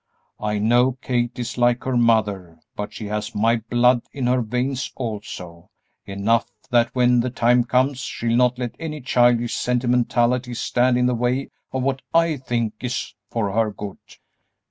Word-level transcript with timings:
I 0.39 0.57
know 0.57 0.93
Kate 0.93 1.37
is 1.37 1.59
like 1.59 1.83
her 1.83 1.95
mother, 1.95 2.57
but 2.75 2.91
she 2.91 3.05
has 3.05 3.35
my 3.35 3.57
blood 3.57 4.01
in 4.11 4.25
her 4.25 4.41
veins 4.41 4.91
also, 4.95 5.69
enough 6.07 6.47
that 6.71 6.89
when 6.95 7.19
the 7.19 7.29
time 7.29 7.65
comes 7.65 7.99
she'll 7.99 8.35
not 8.35 8.57
let 8.57 8.73
any 8.79 8.99
childish 9.01 9.53
sentimentality 9.53 10.55
stand 10.55 10.97
in 10.97 11.05
the 11.05 11.13
way 11.13 11.51
of 11.71 11.83
what 11.83 12.01
I 12.15 12.37
think 12.37 12.73
is 12.79 13.13
for 13.29 13.51
her 13.51 13.71
good." 13.71 13.99